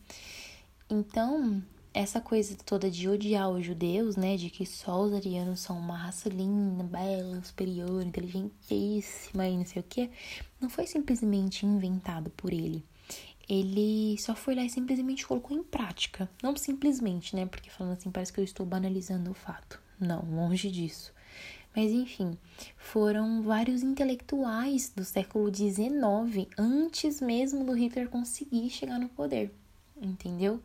Então, 0.90 1.62
essa 1.96 2.20
coisa 2.20 2.58
toda 2.66 2.92
de 2.92 3.08
odiar 3.08 3.50
os 3.50 3.66
judeus, 3.66 4.18
né, 4.18 4.36
de 4.36 4.50
que 4.50 4.66
só 4.66 5.02
os 5.02 5.14
arianos 5.14 5.62
são 5.62 5.80
uma 5.80 5.98
raça 5.98 6.28
linda, 6.28 6.84
bela, 6.84 7.42
superior, 7.42 8.04
inteligentíssima 8.06 9.48
e 9.48 9.58
não 9.58 9.66
sei 9.66 9.82
o 9.82 9.86
que, 9.88 10.12
não 10.60 10.70
foi 10.70 10.86
simplesmente 10.86 11.66
inventado 11.66 12.30
por 12.32 12.52
ele. 12.52 12.84
Ele 13.48 14.18
só 14.20 14.36
foi 14.36 14.56
lá 14.56 14.64
e 14.64 14.70
simplesmente 14.70 15.26
colocou 15.26 15.56
em 15.56 15.64
prática. 15.64 16.30
Não 16.44 16.54
simplesmente, 16.58 17.34
né, 17.34 17.46
porque 17.46 17.70
falando 17.70 17.94
assim 17.94 18.12
parece 18.12 18.34
que 18.34 18.42
eu 18.42 18.44
estou 18.44 18.66
banalizando 18.66 19.32
o 19.32 19.34
fato. 19.34 19.80
Não, 19.98 20.22
longe 20.26 20.70
disso. 20.70 21.14
Mas 21.74 21.92
enfim, 21.92 22.38
foram 22.76 23.42
vários 23.42 23.84
intelectuais 23.84 24.92
do 24.94 25.06
século 25.06 25.54
XIX, 25.54 26.50
antes 26.58 27.22
mesmo 27.22 27.64
do 27.64 27.72
Hitler 27.72 28.10
conseguir 28.10 28.70
chegar 28.70 29.00
no 29.00 29.08
poder, 29.08 29.54
entendeu? 30.02 30.62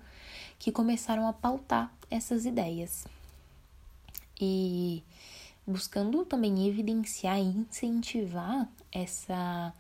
Que 0.61 0.71
começaram 0.71 1.27
a 1.27 1.33
pautar 1.33 1.93
essas 2.09 2.45
ideias. 2.47 3.05
E 4.41 5.03
buscando 5.67 6.25
também 6.25 6.69
evidenciar 6.69 7.39
e 7.39 7.43
incentivar 7.43 8.69
essa 8.93 9.75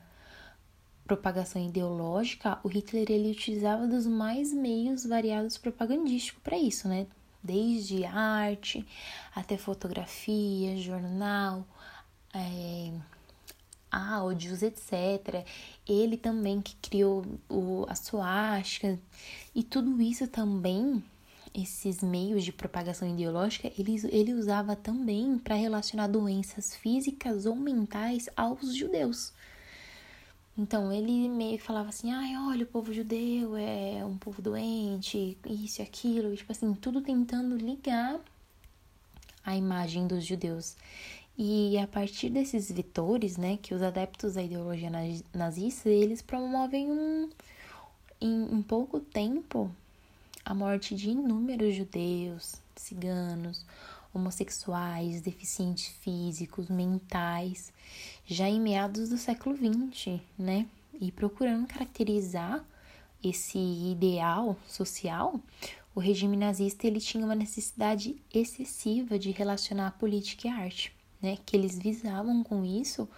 propagação 1.04 1.64
ideológica, 1.64 2.58
o 2.62 2.68
Hitler 2.68 3.10
ele 3.10 3.32
utilizava 3.32 3.86
dos 3.86 4.06
mais 4.06 4.52
meios 4.52 5.04
variados 5.04 5.58
propagandísticos 5.58 6.42
para 6.42 6.56
isso, 6.56 6.88
né? 6.88 7.06
Desde 7.42 8.04
arte 8.04 8.86
até 9.34 9.56
fotografia, 9.56 10.76
jornal, 10.76 11.66
é, 12.32 12.92
áudios, 13.90 14.62
etc. 14.62 15.44
Ele 15.88 16.16
também 16.16 16.60
que 16.60 16.74
criou 16.76 17.24
o, 17.48 17.84
a 17.88 17.94
suástica 17.94 18.98
e 19.54 19.62
tudo 19.62 20.00
isso 20.00 20.26
também 20.26 21.02
esses 21.52 22.02
meios 22.02 22.44
de 22.44 22.52
propagação 22.52 23.08
ideológica, 23.08 23.72
ele, 23.76 24.00
ele 24.10 24.34
usava 24.34 24.76
também 24.76 25.38
para 25.38 25.56
relacionar 25.56 26.06
doenças 26.06 26.76
físicas 26.76 27.44
ou 27.44 27.56
mentais 27.56 28.28
aos 28.36 28.74
judeus. 28.74 29.32
Então 30.56 30.92
ele 30.92 31.28
meio 31.28 31.58
que 31.58 31.64
falava 31.64 31.88
assim: 31.88 32.12
ai, 32.12 32.36
olha, 32.36 32.64
o 32.64 32.68
povo 32.68 32.92
judeu 32.92 33.56
é 33.56 34.04
um 34.04 34.16
povo 34.16 34.42
doente, 34.42 35.38
isso 35.46 35.80
e 35.80 35.82
aquilo, 35.82 36.32
e, 36.32 36.36
tipo 36.36 36.52
assim, 36.52 36.74
tudo 36.74 37.00
tentando 37.00 37.56
ligar 37.56 38.20
a 39.44 39.56
imagem 39.56 40.06
dos 40.06 40.24
judeus. 40.24 40.76
E 41.38 41.78
a 41.78 41.86
partir 41.86 42.28
desses 42.28 42.70
vetores, 42.70 43.36
né, 43.36 43.56
que 43.56 43.72
os 43.74 43.82
adeptos 43.82 44.34
da 44.34 44.42
ideologia 44.42 44.90
nazista, 45.34 45.88
eles 45.88 46.20
promovem 46.20 46.90
um, 46.90 47.30
em, 48.20 48.54
em 48.54 48.62
pouco 48.62 49.00
tempo 49.00 49.70
a 50.44 50.54
morte 50.54 50.94
de 50.94 51.10
inúmeros 51.10 51.74
judeus, 51.74 52.56
ciganos, 52.76 53.64
homossexuais, 54.12 55.20
deficientes 55.20 55.86
físicos, 56.00 56.68
mentais, 56.68 57.72
já 58.26 58.48
em 58.48 58.60
meados 58.60 59.08
do 59.08 59.16
século 59.16 59.56
XX, 59.56 60.20
né? 60.38 60.66
E 61.00 61.10
procurando 61.12 61.66
caracterizar 61.66 62.62
esse 63.22 63.58
ideal 63.58 64.56
social, 64.66 65.40
o 65.94 66.00
regime 66.00 66.36
nazista 66.36 66.86
ele 66.86 67.00
tinha 67.00 67.24
uma 67.24 67.34
necessidade 67.34 68.16
excessiva 68.32 69.18
de 69.18 69.30
relacionar 69.30 69.88
a 69.88 69.92
política 69.92 70.48
e 70.48 70.50
a 70.50 70.56
arte, 70.56 70.92
né? 71.22 71.38
Que 71.44 71.56
eles 71.56 71.78
visavam 71.78 72.42
com 72.42 72.64
isso 72.64 73.08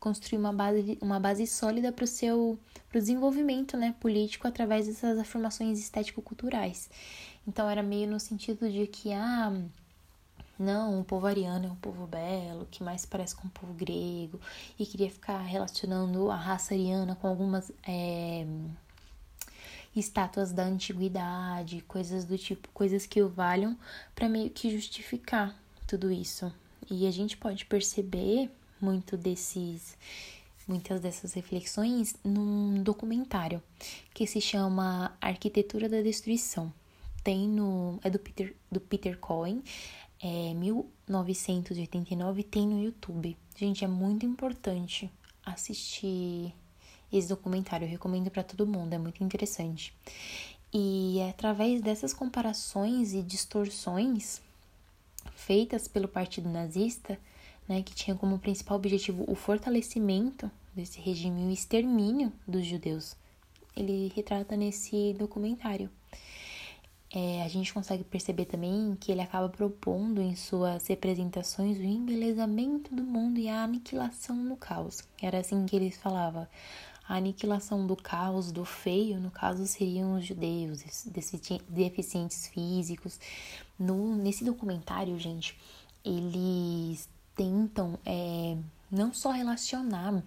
construir 0.00 0.38
uma 0.38 0.52
base, 0.52 0.98
uma 1.00 1.20
base 1.20 1.46
sólida 1.46 1.92
para 1.92 2.04
o 2.04 2.08
seu 2.08 2.58
pro 2.88 2.98
desenvolvimento 2.98 3.76
né, 3.76 3.94
político 4.00 4.48
através 4.48 4.86
dessas 4.86 5.18
afirmações 5.18 5.78
estético-culturais. 5.78 6.90
Então 7.46 7.68
era 7.68 7.82
meio 7.82 8.10
no 8.10 8.18
sentido 8.18 8.70
de 8.70 8.86
que 8.86 9.12
ah, 9.12 9.52
não, 10.58 11.00
o 11.00 11.04
povo 11.04 11.26
ariano 11.26 11.66
é 11.66 11.70
um 11.70 11.76
povo 11.76 12.06
belo, 12.06 12.66
que 12.70 12.82
mais 12.82 13.06
parece 13.06 13.34
com 13.36 13.46
o 13.46 13.50
povo 13.50 13.72
grego, 13.72 14.40
e 14.78 14.84
queria 14.84 15.10
ficar 15.10 15.38
relacionando 15.38 16.30
a 16.30 16.36
raça 16.36 16.74
ariana 16.74 17.14
com 17.16 17.28
algumas 17.28 17.70
é, 17.86 18.46
estátuas 19.96 20.52
da 20.52 20.64
antiguidade, 20.64 21.82
coisas 21.82 22.24
do 22.24 22.36
tipo, 22.36 22.68
coisas 22.74 23.06
que 23.06 23.22
o 23.22 23.28
valham 23.28 23.76
para 24.14 24.28
meio 24.28 24.50
que 24.50 24.70
justificar 24.70 25.54
tudo 25.86 26.10
isso. 26.10 26.52
E 26.88 27.06
a 27.06 27.10
gente 27.10 27.36
pode 27.36 27.64
perceber 27.66 28.50
muito 28.80 29.16
desses 29.16 29.96
muitas 30.66 31.00
dessas 31.00 31.32
reflexões 31.32 32.14
num 32.22 32.80
documentário 32.82 33.60
que 34.14 34.24
se 34.24 34.40
chama 34.40 35.16
Arquitetura 35.20 35.88
da 35.88 36.00
Destruição. 36.00 36.72
Tem 37.24 37.48
no 37.48 37.98
é 38.04 38.10
do 38.10 38.18
Peter 38.20 38.54
do 38.70 38.80
Peter 38.80 39.18
Cohen, 39.18 39.62
é 40.22 40.54
1989, 40.54 42.42
tem 42.44 42.68
no 42.68 42.82
YouTube. 42.82 43.36
Gente, 43.56 43.84
é 43.84 43.88
muito 43.88 44.24
importante 44.24 45.10
assistir 45.44 46.54
esse 47.12 47.28
documentário, 47.28 47.86
eu 47.86 47.90
recomendo 47.90 48.30
para 48.30 48.44
todo 48.44 48.66
mundo, 48.66 48.92
é 48.92 48.98
muito 48.98 49.24
interessante. 49.24 49.92
E 50.72 51.18
é 51.18 51.30
através 51.30 51.82
dessas 51.82 52.14
comparações 52.14 53.12
e 53.12 53.22
distorções 53.22 54.40
feitas 55.40 55.88
pelo 55.88 56.08
Partido 56.08 56.48
Nazista 56.48 57.18
né, 57.70 57.82
que 57.82 57.94
tinha 57.94 58.16
como 58.16 58.36
principal 58.36 58.76
objetivo 58.76 59.24
o 59.28 59.36
fortalecimento 59.36 60.50
desse 60.74 61.00
regime 61.00 61.42
e 61.42 61.46
o 61.46 61.50
extermínio 61.52 62.32
dos 62.46 62.66
judeus. 62.66 63.16
Ele 63.76 64.12
retrata 64.14 64.56
nesse 64.56 65.14
documentário. 65.16 65.88
É, 67.12 67.42
a 67.42 67.48
gente 67.48 67.72
consegue 67.72 68.02
perceber 68.02 68.46
também 68.46 68.96
que 69.00 69.12
ele 69.12 69.20
acaba 69.20 69.48
propondo 69.48 70.20
em 70.20 70.34
suas 70.34 70.86
representações 70.88 71.78
o 71.78 71.82
embelezamento 71.82 72.92
do 72.92 73.04
mundo 73.04 73.38
e 73.38 73.48
a 73.48 73.62
aniquilação 73.62 74.48
do 74.48 74.56
caos. 74.56 75.04
Era 75.22 75.38
assim 75.38 75.64
que 75.64 75.76
ele 75.76 75.92
falava. 75.92 76.48
A 77.10 77.16
aniquilação 77.16 77.88
do 77.88 77.96
caos, 77.96 78.52
do 78.52 78.64
feio, 78.64 79.18
no 79.18 79.32
caso, 79.32 79.66
seriam 79.66 80.14
os 80.14 80.24
judeus, 80.24 80.84
deficientes 81.68 82.46
físicos. 82.46 83.18
No, 83.76 84.14
nesse 84.14 84.44
documentário, 84.44 85.18
gente, 85.18 85.58
eles 86.04 87.08
tentam 87.34 87.98
é, 88.06 88.56
não 88.88 89.12
só 89.12 89.32
relacionar 89.32 90.22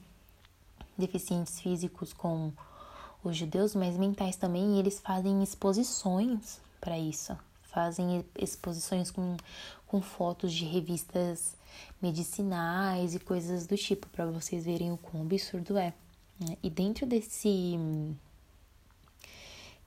deficientes 0.98 1.58
físicos 1.62 2.12
com 2.12 2.52
os 3.24 3.38
judeus, 3.38 3.74
mas 3.74 3.96
mentais 3.96 4.36
também, 4.36 4.76
e 4.76 4.80
eles 4.80 5.00
fazem 5.00 5.42
exposições 5.42 6.60
para 6.82 7.00
isso. 7.00 7.34
Fazem 7.62 8.26
exposições 8.38 9.10
com, 9.10 9.38
com 9.88 10.02
fotos 10.02 10.52
de 10.52 10.66
revistas 10.66 11.56
medicinais 12.02 13.16
e 13.16 13.20
coisas 13.20 13.66
do 13.66 13.78
tipo, 13.78 14.06
para 14.10 14.26
vocês 14.26 14.66
verem 14.66 14.92
o 14.92 14.98
quão 14.98 15.22
absurdo 15.24 15.78
é. 15.78 15.94
Né? 16.40 16.58
E 16.62 16.70
dentro 16.70 17.06
desse 17.06 17.78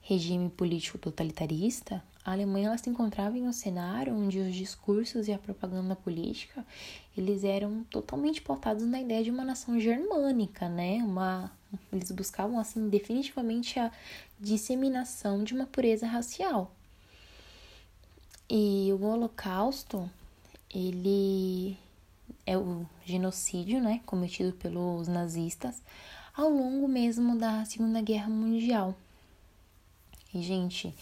regime 0.00 0.49
político 0.50 0.99
totalitarista, 0.99 2.03
a 2.25 2.33
Alemanha 2.33 2.69
ela 2.69 2.79
se 2.79 2.91
encontrava 2.91 3.38
em 3.38 3.47
um 3.47 3.53
cenário 3.53 4.15
onde 4.15 4.38
os 4.38 4.55
discursos 4.55 5.29
e 5.29 5.33
a 5.33 5.38
propaganda 5.38 5.95
política 5.95 6.67
eles 7.17 7.45
eram 7.45 7.85
totalmente 7.85 8.43
pautados 8.43 8.85
na 8.85 9.00
ideia 9.00 9.23
de 9.23 9.31
uma 9.31 9.45
nação 9.45 9.79
germânica, 9.81 10.69
né? 10.69 10.99
Uma, 10.99 11.50
eles 11.93 12.11
buscavam 12.11 12.59
assim 12.59 12.88
definitivamente 12.88 13.79
a 13.79 13.91
disseminação 14.38 15.43
de 15.43 15.55
uma 15.55 15.67
pureza 15.67 16.07
racial. 16.07 16.71
E 18.49 18.93
o 18.93 19.03
Holocausto, 19.03 20.09
ele 20.73 21.76
é 22.45 22.57
o 22.57 22.87
genocídio, 23.05 23.81
né, 23.81 24.00
cometido 24.07 24.53
pelos 24.53 25.09
nazistas 25.09 25.83
ao 26.37 26.50
longo 26.50 26.87
mesmo 26.87 27.38
da 27.38 27.64
Segunda 27.64 28.02
Guerra 28.02 28.28
Mundial. 28.28 28.95
E 30.35 30.43
gente, 30.43 30.95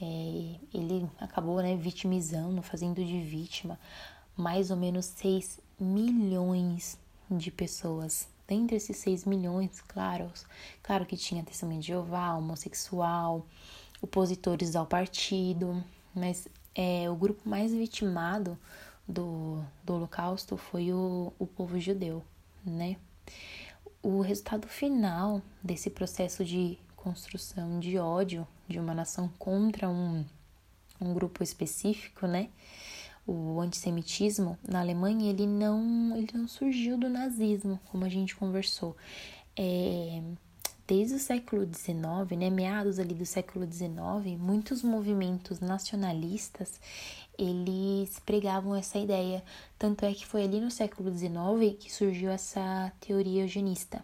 é, 0.00 0.54
ele 0.72 1.06
acabou 1.20 1.60
né, 1.60 1.76
vitimizando, 1.76 2.62
fazendo 2.62 3.04
de 3.04 3.20
vítima 3.20 3.78
mais 4.34 4.70
ou 4.70 4.76
menos 4.76 5.04
6 5.04 5.60
milhões 5.78 6.98
de 7.30 7.50
pessoas. 7.50 8.26
Dentre 8.46 8.76
esses 8.76 8.96
6 8.96 9.26
milhões, 9.26 9.82
claro, 9.82 10.32
claro 10.82 11.04
que 11.04 11.18
tinha 11.18 11.44
testemunho 11.44 11.80
de 11.80 11.88
Jeová, 11.88 12.34
homossexual, 12.34 13.44
opositores 14.00 14.74
ao 14.74 14.86
partido, 14.86 15.84
mas 16.14 16.48
é, 16.74 17.10
o 17.10 17.14
grupo 17.14 17.46
mais 17.46 17.74
vitimado 17.74 18.58
do, 19.06 19.62
do 19.84 19.94
Holocausto 19.94 20.56
foi 20.56 20.92
o, 20.94 21.30
o 21.38 21.46
povo 21.46 21.78
judeu, 21.78 22.24
né? 22.64 22.96
O 24.02 24.20
resultado 24.20 24.68
final 24.68 25.42
desse 25.62 25.90
processo 25.90 26.44
de 26.44 26.78
construção 26.94 27.80
de 27.80 27.98
ódio 27.98 28.46
de 28.68 28.78
uma 28.78 28.94
nação 28.94 29.28
contra 29.38 29.88
um, 29.88 30.24
um 31.00 31.14
grupo 31.14 31.42
específico, 31.42 32.26
né? 32.26 32.50
O 33.26 33.60
antissemitismo 33.60 34.58
na 34.66 34.80
Alemanha 34.80 35.30
ele 35.30 35.46
não 35.46 36.16
ele 36.16 36.30
não 36.32 36.48
surgiu 36.48 36.96
do 36.96 37.08
nazismo, 37.08 37.78
como 37.90 38.04
a 38.04 38.08
gente 38.08 38.34
conversou. 38.36 38.96
É, 39.56 40.22
desde 40.88 41.16
o 41.16 41.18
século 41.18 41.66
XIX, 41.66 42.38
né, 42.38 42.48
meados 42.48 42.98
ali 42.98 43.14
do 43.14 43.26
século 43.26 43.70
XIX, 43.70 44.38
muitos 44.38 44.82
movimentos 44.82 45.60
nacionalistas 45.60 46.80
eles 47.38 48.18
pregavam 48.20 48.74
essa 48.74 48.98
ideia. 48.98 49.44
Tanto 49.78 50.06
é 50.06 50.14
que 50.14 50.26
foi 50.26 50.42
ali 50.44 50.60
no 50.60 50.70
século 50.70 51.16
XIX 51.16 51.76
que 51.78 51.92
surgiu 51.92 52.30
essa 52.30 52.90
teoria 53.00 53.42
eugenista, 53.42 54.02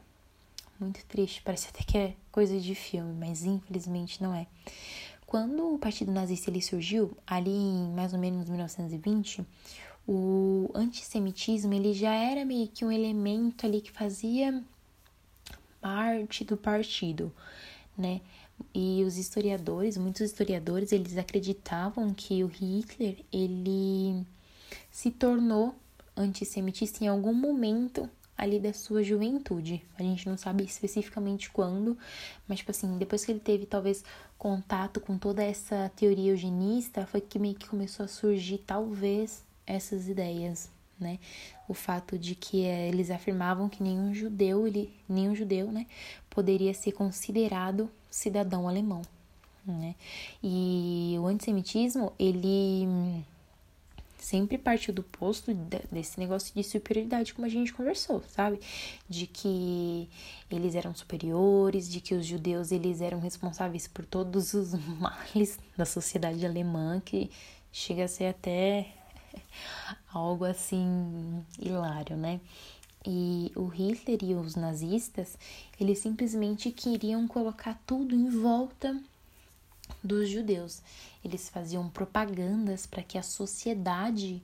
muito 0.78 1.02
triste, 1.06 1.40
parece 1.42 1.68
até 1.68 1.82
que 1.82 1.96
é 1.96 2.14
coisa 2.30 2.60
de 2.60 2.74
filme, 2.74 3.14
mas 3.18 3.44
infelizmente 3.44 4.22
não 4.22 4.34
é. 4.34 4.46
Quando 5.26 5.74
o 5.74 5.78
Partido 5.78 6.12
Nazista 6.12 6.50
ele 6.50 6.60
surgiu, 6.60 7.16
ali 7.26 7.50
em 7.50 7.88
mais 7.94 8.12
ou 8.12 8.18
menos 8.18 8.48
1920, 8.48 9.42
o 10.06 10.70
antissemitismo 10.74 11.72
ele 11.72 11.94
já 11.94 12.14
era 12.14 12.44
meio 12.44 12.68
que 12.68 12.84
um 12.84 12.92
elemento 12.92 13.64
ali 13.64 13.80
que 13.80 13.90
fazia 13.90 14.62
parte 15.84 16.46
do 16.46 16.56
partido, 16.56 17.30
né? 17.94 18.22
E 18.74 19.04
os 19.04 19.18
historiadores, 19.18 19.98
muitos 19.98 20.22
historiadores, 20.22 20.92
eles 20.92 21.18
acreditavam 21.18 22.14
que 22.14 22.42
o 22.42 22.46
Hitler, 22.46 23.18
ele 23.30 24.24
se 24.90 25.10
tornou 25.10 25.74
antissemitista 26.16 27.04
em 27.04 27.08
algum 27.08 27.34
momento 27.34 28.08
ali 28.34 28.58
da 28.58 28.72
sua 28.72 29.02
juventude. 29.02 29.84
A 29.98 30.02
gente 30.02 30.26
não 30.26 30.38
sabe 30.38 30.64
especificamente 30.64 31.50
quando, 31.50 31.98
mas 32.48 32.60
tipo 32.60 32.70
assim, 32.70 32.96
depois 32.96 33.22
que 33.22 33.32
ele 33.32 33.40
teve 33.40 33.66
talvez 33.66 34.02
contato 34.38 35.00
com 35.00 35.18
toda 35.18 35.44
essa 35.44 35.92
teoria 35.94 36.30
eugenista, 36.30 37.04
foi 37.04 37.20
que 37.20 37.38
meio 37.38 37.56
que 37.56 37.68
começou 37.68 38.04
a 38.04 38.08
surgir 38.08 38.56
talvez 38.66 39.44
essas 39.66 40.08
ideias, 40.08 40.70
né? 40.98 41.18
O 41.68 41.74
fato 41.74 42.18
de 42.18 42.34
que 42.34 42.64
é, 42.64 42.88
eles 42.88 43.10
afirmavam 43.10 43.68
que 43.68 43.82
nenhum 43.82 44.14
judeu, 44.14 44.66
ele, 44.66 44.92
nenhum 45.08 45.34
judeu, 45.34 45.70
né, 45.70 45.86
poderia 46.30 46.74
ser 46.74 46.92
considerado 46.92 47.90
cidadão 48.10 48.68
alemão, 48.68 49.02
né? 49.66 49.94
E 50.42 51.16
o 51.18 51.26
antissemitismo, 51.26 52.12
ele 52.18 52.86
sempre 54.24 54.56
partiu 54.56 54.94
do 54.94 55.02
posto 55.02 55.52
desse 55.92 56.18
negócio 56.18 56.54
de 56.54 56.64
superioridade, 56.64 57.34
como 57.34 57.46
a 57.46 57.50
gente 57.50 57.72
conversou, 57.74 58.22
sabe? 58.28 58.58
De 59.08 59.26
que 59.26 60.08
eles 60.50 60.74
eram 60.74 60.94
superiores, 60.94 61.90
de 61.90 62.00
que 62.00 62.14
os 62.14 62.24
judeus 62.24 62.72
eles 62.72 63.02
eram 63.02 63.20
responsáveis 63.20 63.86
por 63.86 64.06
todos 64.06 64.54
os 64.54 64.72
males 64.98 65.58
da 65.76 65.84
sociedade 65.84 66.44
alemã, 66.46 67.02
que 67.04 67.30
chega 67.70 68.04
a 68.04 68.08
ser 68.08 68.26
até 68.26 68.88
algo 70.12 70.44
assim 70.44 71.44
hilário, 71.58 72.16
né? 72.16 72.40
E 73.06 73.52
o 73.54 73.66
Hitler 73.66 74.18
e 74.22 74.34
os 74.34 74.56
nazistas, 74.56 75.36
eles 75.78 75.98
simplesmente 75.98 76.70
queriam 76.70 77.28
colocar 77.28 77.78
tudo 77.86 78.14
em 78.14 78.30
volta 78.30 78.98
dos 80.02 80.28
judeus. 80.28 80.80
Eles 81.22 81.48
faziam 81.48 81.88
propagandas 81.90 82.86
para 82.86 83.02
que 83.02 83.18
a 83.18 83.22
sociedade 83.22 84.42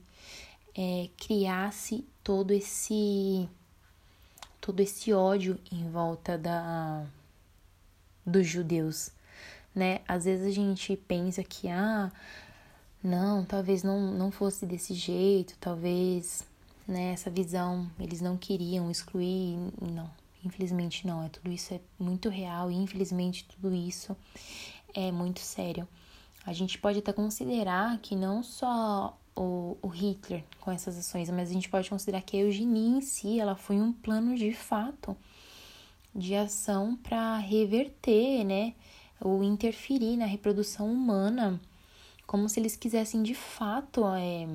é, 0.77 1.09
criasse 1.17 2.05
todo 2.23 2.51
esse 2.51 3.49
todo 4.59 4.79
esse 4.79 5.11
ódio 5.11 5.59
em 5.71 5.89
volta 5.89 6.37
da 6.37 7.03
dos 8.23 8.45
judeus, 8.45 9.11
né? 9.73 10.01
Às 10.07 10.25
vezes 10.25 10.45
a 10.45 10.51
gente 10.51 10.95
pensa 10.95 11.43
que 11.43 11.67
ah, 11.67 12.11
não, 13.03 13.43
talvez 13.45 13.83
não 13.83 14.11
não 14.11 14.31
fosse 14.31 14.65
desse 14.65 14.93
jeito, 14.93 15.55
talvez, 15.59 16.43
né, 16.87 17.13
essa 17.13 17.29
visão 17.29 17.89
eles 17.99 18.21
não 18.21 18.37
queriam 18.37 18.89
excluir, 18.91 19.57
não. 19.81 20.09
Infelizmente 20.43 21.05
não, 21.05 21.23
é 21.23 21.29
tudo 21.29 21.51
isso 21.51 21.73
é 21.73 21.79
muito 21.99 22.29
real 22.29 22.71
e 22.71 22.75
infelizmente 22.75 23.45
tudo 23.45 23.73
isso 23.73 24.15
é 24.93 25.11
muito 25.11 25.39
sério. 25.39 25.87
A 26.45 26.53
gente 26.53 26.77
pode 26.79 26.99
até 26.99 27.13
considerar 27.13 27.99
que 27.99 28.15
não 28.15 28.41
só 28.41 29.15
o, 29.35 29.77
o 29.81 29.87
Hitler 29.87 30.43
com 30.59 30.71
essas 30.71 30.97
ações, 30.97 31.29
mas 31.29 31.49
a 31.49 31.53
gente 31.53 31.69
pode 31.69 31.89
considerar 31.89 32.21
que 32.21 32.37
a 32.37 32.41
eugenia 32.41 32.97
em 32.97 33.01
si, 33.01 33.39
ela 33.39 33.55
foi 33.55 33.79
um 33.79 33.93
plano 33.93 34.35
de 34.35 34.51
fato 34.51 35.15
de 36.13 36.35
ação 36.35 36.95
para 36.97 37.37
reverter, 37.37 38.43
né, 38.43 38.73
ou 39.19 39.43
interferir 39.43 40.17
na 40.17 40.25
reprodução 40.25 40.91
humana, 40.91 41.59
como 42.31 42.47
se 42.47 42.61
eles 42.61 42.77
quisessem 42.77 43.21
de 43.21 43.35
fato 43.35 44.05
é, 44.07 44.47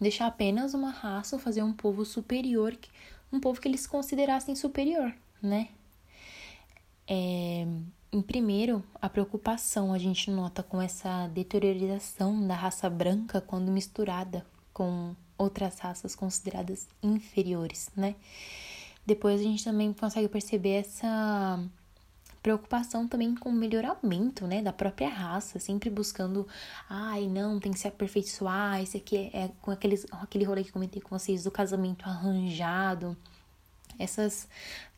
deixar 0.00 0.26
apenas 0.26 0.74
uma 0.74 0.90
raça 0.90 1.36
ou 1.36 1.40
fazer 1.40 1.62
um 1.62 1.72
povo 1.72 2.04
superior, 2.04 2.76
um 3.32 3.38
povo 3.38 3.60
que 3.60 3.68
eles 3.68 3.86
considerassem 3.86 4.56
superior, 4.56 5.14
né? 5.40 5.68
É, 7.06 7.64
em 8.10 8.20
primeiro, 8.20 8.82
a 9.00 9.08
preocupação 9.08 9.92
a 9.92 9.98
gente 9.98 10.32
nota 10.32 10.64
com 10.64 10.82
essa 10.82 11.28
deteriorização 11.28 12.44
da 12.44 12.56
raça 12.56 12.90
branca 12.90 13.40
quando 13.40 13.70
misturada 13.70 14.44
com 14.72 15.14
outras 15.38 15.78
raças 15.78 16.16
consideradas 16.16 16.88
inferiores, 17.00 17.88
né? 17.94 18.16
Depois 19.06 19.40
a 19.40 19.44
gente 19.44 19.62
também 19.62 19.92
consegue 19.92 20.26
perceber 20.26 20.80
essa 20.80 21.64
preocupação 22.44 23.08
também 23.08 23.34
com 23.34 23.48
o 23.48 23.52
melhoramento, 23.52 24.46
né, 24.46 24.60
da 24.60 24.70
própria 24.70 25.08
raça, 25.08 25.58
sempre 25.58 25.88
buscando, 25.88 26.46
ai, 26.90 27.26
não, 27.26 27.58
tem 27.58 27.72
que 27.72 27.78
se 27.78 27.88
aperfeiçoar, 27.88 28.82
esse 28.82 28.98
aqui 28.98 29.16
é, 29.16 29.44
é 29.44 29.50
com 29.62 29.70
aqueles, 29.70 30.06
aquele 30.10 30.44
rolê 30.44 30.62
que 30.62 30.70
comentei 30.70 31.00
com 31.00 31.18
vocês 31.18 31.44
do 31.44 31.50
casamento 31.50 32.04
arranjado. 32.04 33.16
Essas 33.98 34.46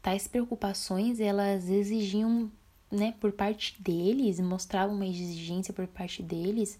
tais 0.03 0.27
preocupações, 0.27 1.21
elas 1.21 1.69
exigiam 1.69 2.51
né, 2.91 3.15
por 3.21 3.31
parte 3.31 3.81
deles, 3.81 4.41
mostrava 4.41 4.93
uma 4.93 5.07
exigência 5.07 5.73
por 5.73 5.87
parte 5.87 6.25
deles 6.25 6.77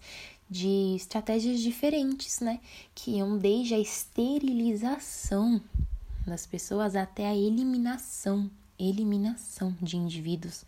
de 0.49 0.95
estratégias 0.97 1.61
diferentes, 1.61 2.41
né, 2.41 2.59
que 2.93 3.11
iam 3.11 3.37
desde 3.37 3.73
a 3.73 3.79
esterilização 3.79 5.61
das 6.25 6.45
pessoas 6.45 6.93
até 6.93 7.25
a 7.25 7.35
eliminação, 7.35 8.51
eliminação 8.79 9.75
de 9.81 9.97
indivíduos 9.97 10.65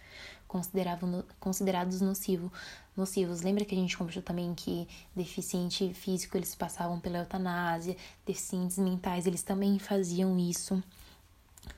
considerados 1.40 2.02
nocivo, 2.02 2.52
nocivos. 2.98 3.42
Lembra 3.42 3.64
que 3.64 3.76
a 3.76 3.78
gente 3.78 3.96
conversou 3.96 4.24
também 4.24 4.56
que 4.56 4.88
deficiente 5.16 5.94
físico 5.94 6.36
eles 6.36 6.56
passavam 6.56 7.00
pela 7.00 7.20
eutanásia, 7.20 7.96
deficientes 8.26 8.80
mentais 8.80 9.28
eles 9.28 9.44
também 9.44 9.78
faziam 9.78 10.40
isso 10.40 10.84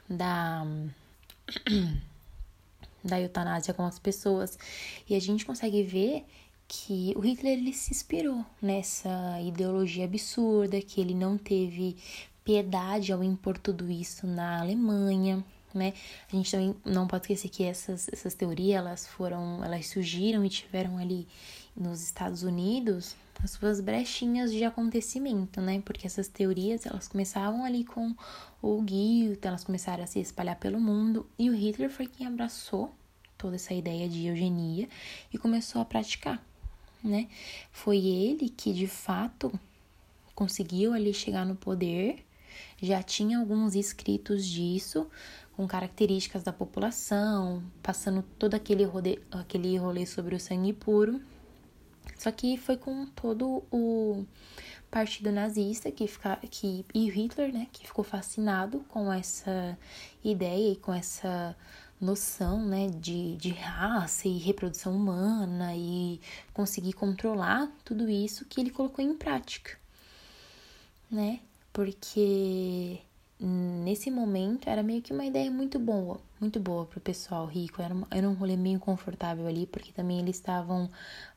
da 0.10 0.66
da 3.04 3.20
eutanásia 3.20 3.74
com 3.74 3.84
as 3.84 4.00
pessoas. 4.00 4.58
E 5.10 5.16
a 5.16 5.20
gente 5.20 5.46
consegue 5.46 5.84
ver 5.84 6.26
que 6.68 7.14
o 7.18 7.20
Hitler 7.20 7.60
ele 7.60 7.74
se 7.74 7.92
inspirou 7.92 8.46
nessa 8.62 9.42
ideologia 9.42 10.06
absurda, 10.06 10.82
que 10.82 11.02
ele 11.02 11.14
não 11.14 11.38
teve 11.38 11.98
piedade 12.46 13.12
ao 13.12 13.24
impor 13.24 13.58
tudo 13.58 13.92
isso 13.92 14.26
na 14.26 14.62
Alemanha, 14.62 15.44
né? 15.78 15.94
A 16.32 16.36
gente 16.36 16.52
também 16.52 16.76
não 16.86 17.08
pode 17.08 17.24
esquecer 17.24 17.50
que 17.50 17.64
essas, 17.64 18.10
essas 18.10 18.34
teorias 18.34 18.78
elas 18.78 19.08
foram, 19.08 19.64
elas 19.64 19.88
surgiram 19.88 20.44
e 20.46 20.50
tiveram 20.50 20.98
ali 20.98 21.28
nos 21.76 22.02
Estados 22.02 22.44
Unidos 22.44 23.16
as 23.44 23.52
suas 23.52 23.82
brechinhas 23.82 24.52
de 24.52 24.64
acontecimento, 24.64 25.62
né? 25.62 25.82
Porque 25.84 26.06
essas 26.06 26.28
teorias 26.28 26.86
elas 26.86 27.08
começaam 27.08 27.64
ali 27.66 27.84
com 27.84 28.14
o 28.62 28.82
Goethe, 28.82 29.40
elas 29.48 29.64
começaram 29.64 30.04
a 30.04 30.08
se 30.08 30.20
espalhar 30.20 30.58
pelo 30.58 30.80
mundo 30.80 31.26
e 31.40 31.50
o 31.50 31.56
Hitler 31.56 31.90
foi 31.90 32.06
quem 32.06 32.28
abraçou 32.28 32.94
toda 33.38 33.56
essa 33.56 33.74
ideia 33.74 34.08
de 34.08 34.28
eugenia 34.28 34.88
e 35.34 35.38
começou 35.38 35.82
a 35.82 35.86
praticar, 35.86 36.44
né? 37.04 37.28
Foi 37.72 37.98
ele 37.98 38.50
que 38.50 38.72
de 38.72 38.86
fato 38.86 39.52
conseguiu 40.36 40.94
ali 40.94 41.14
chegar 41.14 41.46
no 41.46 41.56
poder, 41.56 42.24
já 42.80 43.02
tinha 43.02 43.40
alguns 43.40 43.74
escritos 43.74 44.46
disso, 44.46 45.08
com 45.56 45.68
características 45.68 46.44
da 46.44 46.54
população, 46.54 47.64
passando 47.84 48.24
todo 48.40 48.56
aquele 48.56 48.84
rolê, 48.84 49.20
aquele 49.32 49.78
rolê 49.78 50.06
sobre 50.06 50.36
o 50.36 50.40
sangue 50.40 50.74
puro. 50.74 51.22
Só 52.18 52.32
que 52.32 52.58
foi 52.58 52.78
com 52.78 53.06
todo 53.08 53.64
o 53.72 54.26
partido 54.90 55.32
nazista 55.32 55.92
que, 55.92 56.08
fica, 56.08 56.38
que 56.50 56.86
e 56.94 57.10
Hitler, 57.10 57.54
né, 57.54 57.68
que 57.72 57.88
ficou 57.88 58.04
fascinado 58.04 58.82
com 58.90 59.12
essa 59.12 59.78
ideia 60.24 60.74
e 60.74 60.76
com 60.76 60.94
essa 60.94 61.56
noção 62.00 62.66
né, 62.66 62.88
de, 62.88 63.38
de 63.38 63.52
raça 63.52 64.28
e 64.28 64.38
reprodução 64.38 64.96
humana 64.96 65.74
e 65.76 66.20
conseguir 66.54 66.94
controlar 66.94 67.72
tudo 67.86 68.10
isso 68.10 68.46
que 68.46 68.60
ele 68.60 68.72
colocou 68.72 69.06
em 69.06 69.16
prática, 69.16 69.78
né? 71.10 71.40
Porque 71.72 73.00
nesse 73.46 74.12
momento 74.12 74.70
era 74.70 74.84
meio 74.84 75.02
que 75.02 75.14
uma 75.14 75.26
ideia 75.26 75.50
muito 75.50 75.80
boa, 75.80 76.20
muito 76.40 76.60
boa 76.60 76.86
para 76.86 76.98
o 76.98 77.02
pessoal 77.02 77.46
rico. 77.46 77.82
Era, 77.82 77.96
era 78.12 78.30
um 78.30 78.34
rolê 78.34 78.56
meio 78.56 78.80
confortável 78.80 79.48
ali, 79.48 79.66
porque 79.66 79.92
também 79.92 80.20
eles 80.20 80.36
estavam 80.36 80.90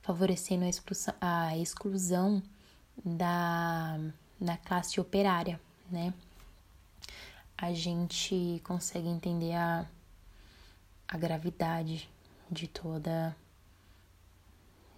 favorecendo 0.03 0.64
a 0.64 0.69
exclusão, 0.69 1.14
a 1.21 1.57
exclusão 1.57 2.43
da, 3.05 3.99
da 4.40 4.57
classe 4.57 5.01
operária, 5.01 5.61
né? 5.90 6.12
A 7.57 7.73
gente 7.73 8.61
consegue 8.64 9.09
entender 9.09 9.55
a 9.55 9.87
a 11.09 11.17
gravidade 11.17 12.09
de 12.51 12.67
toda 12.67 13.37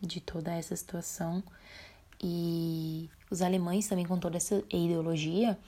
de 0.01 0.21
toda 0.21 0.53
essa 0.53 0.77
situação 0.77 1.42
e 2.23 3.11
os 3.31 3.42
alemães 3.42 3.88
também 3.88 4.07
com 4.07 4.19
toda 4.19 4.37
essa 4.37 4.62
ideologia 4.71 5.59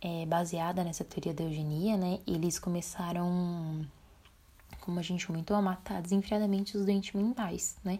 é, 0.00 0.26
baseada 0.26 0.84
nessa 0.84 1.04
teoria 1.04 1.34
da 1.34 1.44
eugenia, 1.44 1.96
né? 1.96 2.20
Eles 2.26 2.58
começaram, 2.58 3.84
como 4.80 4.98
a 4.98 5.02
gente 5.02 5.26
comentou, 5.26 5.56
a 5.56 5.62
matar 5.62 6.02
desenfreadamente 6.02 6.76
os 6.76 6.84
doentes 6.84 7.12
mentais, 7.14 7.76
né? 7.84 7.98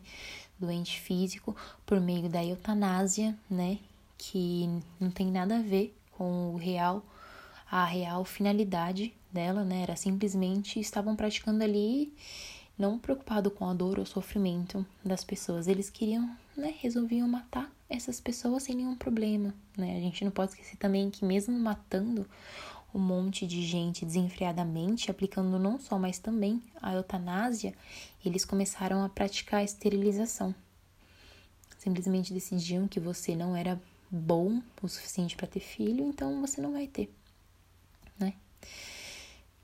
Doente 0.58 1.00
físico 1.00 1.54
por 1.84 2.00
meio 2.00 2.28
da 2.28 2.44
eutanásia, 2.44 3.36
né? 3.50 3.78
que 4.18 4.68
não 4.98 5.10
tem 5.10 5.30
nada 5.30 5.56
a 5.56 5.62
ver 5.62 5.96
com 6.12 6.54
o 6.54 6.56
real, 6.56 7.04
a 7.70 7.84
real 7.84 8.24
finalidade 8.24 9.14
dela, 9.32 9.64
né? 9.64 9.82
Era 9.82 9.96
simplesmente 9.96 10.80
estavam 10.80 11.14
praticando 11.14 11.62
ali, 11.62 12.12
não 12.78 12.98
preocupado 12.98 13.50
com 13.50 13.68
a 13.68 13.74
dor 13.74 13.98
ou 13.98 14.06
sofrimento 14.06 14.84
das 15.04 15.24
pessoas. 15.24 15.68
Eles 15.68 15.90
queriam, 15.90 16.36
né? 16.56 16.74
Resolviam 16.80 17.28
matar 17.28 17.70
essas 17.88 18.20
pessoas 18.20 18.64
sem 18.64 18.76
nenhum 18.76 18.96
problema, 18.96 19.54
né? 19.76 19.96
A 19.96 20.00
gente 20.00 20.24
não 20.24 20.30
pode 20.30 20.52
esquecer 20.52 20.76
também 20.76 21.10
que 21.10 21.24
mesmo 21.24 21.58
matando 21.58 22.28
um 22.94 22.98
monte 22.98 23.46
de 23.46 23.62
gente 23.62 24.04
desenfreadamente, 24.04 25.10
aplicando 25.10 25.58
não 25.58 25.78
só, 25.78 25.98
mas 25.98 26.18
também 26.18 26.62
a 26.80 26.94
eutanásia, 26.94 27.74
eles 28.24 28.44
começaram 28.44 29.04
a 29.04 29.08
praticar 29.08 29.60
a 29.60 29.64
esterilização. 29.64 30.54
Simplesmente 31.78 32.32
decidiam 32.32 32.88
que 32.88 32.98
você 32.98 33.36
não 33.36 33.54
era 33.54 33.80
bom 34.10 34.62
o 34.82 34.88
suficiente 34.88 35.36
para 35.36 35.46
ter 35.46 35.60
filho, 35.60 36.06
então 36.06 36.40
você 36.40 36.60
não 36.60 36.72
vai 36.72 36.86
ter, 36.86 37.12
né? 38.18 38.32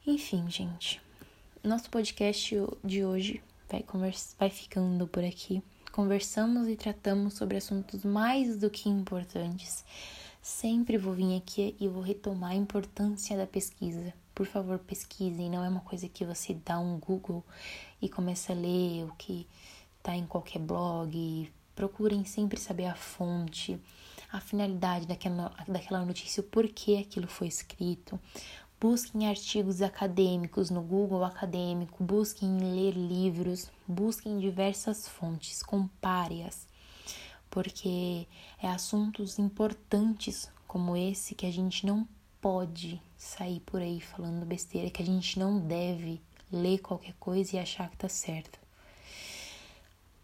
Enfim, 0.07 0.49
gente, 0.51 1.01
nosso 1.65 1.89
podcast 1.89 2.55
de 2.85 3.05
hoje 3.05 3.43
vai, 3.69 3.83
conversa, 3.83 4.35
vai 4.39 4.51
ficando 4.51 5.07
por 5.07 5.25
aqui. 5.25 5.63
Conversamos 5.93 6.69
e 6.69 6.75
tratamos 6.75 7.35
sobre 7.35 7.59
assuntos 7.59 8.03
mais 8.03 8.57
do 8.57 8.71
que 8.71 8.89
importantes. 8.89 9.85
Sempre 10.41 10.97
vou 10.97 11.13
vir 11.13 11.37
aqui 11.37 11.77
e 11.79 11.87
vou 11.87 12.03
retomar 12.03 12.53
a 12.53 12.55
importância 12.55 13.37
da 13.37 13.47
pesquisa. 13.47 14.15
Por 14.35 14.47
favor, 14.47 14.79
pesquisem, 14.79 15.51
não 15.51 15.63
é 15.63 15.69
uma 15.69 15.83
coisa 15.83 16.09
que 16.09 16.25
você 16.25 16.55
dá 16.65 16.79
um 16.79 16.99
Google 16.99 17.45
e 18.01 18.09
começa 18.09 18.55
a 18.55 18.57
ler 18.57 19.05
o 19.05 19.13
que 19.19 19.47
tá 20.03 20.17
em 20.17 20.25
qualquer 20.25 20.61
blog. 20.61 21.53
Procurem 21.75 22.25
sempre 22.25 22.59
saber 22.59 22.87
a 22.87 22.95
fonte 22.95 23.79
a 24.33 24.41
finalidade 24.41 25.07
daquela, 25.07 25.53
daquela 25.69 26.05
notícia, 26.05 26.41
o 26.41 26.45
porquê 26.45 27.05
aquilo 27.07 27.27
foi 27.27 27.49
escrito. 27.49 28.19
Busquem 28.83 29.29
artigos 29.29 29.81
acadêmicos 29.81 30.69
no 30.69 30.83
Google 30.83 31.23
Acadêmico, 31.23 32.03
busquem 32.03 32.59
ler 32.59 32.95
livros, 32.95 33.71
busquem 33.87 34.41
diversas 34.41 35.07
fontes, 35.07 35.63
compare-as, 35.63 36.67
porque 37.49 38.27
é 38.61 38.67
assuntos 38.67 39.39
importantes 39.39 40.51
como 40.67 40.97
esse 40.97 41.33
que 41.33 41.47
a 41.47 41.53
gente 41.53 41.87
não 41.87 42.09
pode 42.41 43.01
sair 43.17 43.61
por 43.61 43.81
aí 43.81 44.01
falando 44.01 44.45
besteira, 44.45 44.91
que 44.91 45.01
a 45.01 45.07
gente 45.07 45.39
não 45.39 45.61
deve 45.61 46.21
ler 46.51 46.81
qualquer 46.81 47.15
coisa 47.21 47.55
e 47.55 47.61
achar 47.61 47.89
que 47.89 47.97
tá 47.97 48.09
certo. 48.09 48.59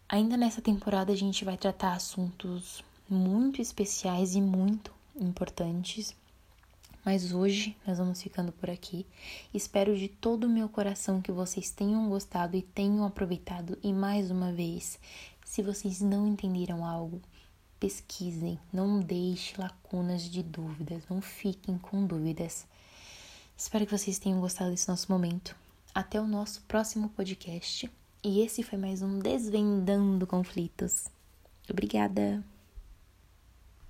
Ainda 0.09 0.37
nessa 0.37 0.61
temporada 0.61 1.12
a 1.12 1.16
gente 1.16 1.44
vai 1.44 1.57
tratar 1.57 1.92
assuntos 1.92 2.83
muito 3.09 3.62
especiais 3.62 4.35
e 4.35 4.40
muito 4.40 4.92
importantes. 5.14 6.16
Mas 7.09 7.33
hoje 7.33 7.75
nós 7.87 7.97
vamos 7.97 8.21
ficando 8.21 8.53
por 8.53 8.68
aqui. 8.68 9.07
Espero 9.55 9.97
de 9.97 10.09
todo 10.09 10.44
o 10.44 10.51
meu 10.51 10.68
coração 10.68 11.23
que 11.23 11.33
vocês 11.33 11.71
tenham 11.71 12.07
gostado 12.07 12.55
e 12.55 12.61
tenham 12.61 13.03
aproveitado. 13.03 13.79
E 13.83 13.94
mais 13.94 14.31
uma 14.31 14.53
vez, 14.53 14.99
se 15.42 15.62
vocês 15.62 16.03
não 16.03 16.29
entenderam 16.29 16.85
algo, 16.85 17.23
pesquisem, 17.81 18.59
não 18.71 19.01
deixe 19.01 19.59
lacunas 19.59 20.21
de 20.25 20.42
dúvidas, 20.42 21.05
não 21.09 21.23
fiquem 21.23 21.79
com 21.79 22.05
dúvidas. 22.05 22.66
Espero 23.57 23.87
que 23.87 23.97
vocês 23.97 24.18
tenham 24.18 24.38
gostado 24.38 24.71
desse 24.71 24.90
nosso 24.90 25.11
momento. 25.11 25.57
Até 25.94 26.21
o 26.21 26.27
nosso 26.27 26.61
próximo 26.68 27.09
podcast. 27.09 27.90
E 28.23 28.42
esse 28.42 28.62
foi 28.62 28.79
mais 28.79 29.01
um 29.01 29.18
Desvendando 29.18 30.27
Conflitos. 30.27 31.07
Obrigada! 31.71 32.44